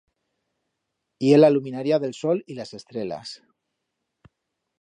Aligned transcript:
Ye 1.25 1.37
la 1.41 1.51
luminaria 1.57 2.01
d'el 2.05 2.17
sol 2.23 2.43
y 2.55 2.57
d'as 2.61 2.75
estrelas. 2.81 3.39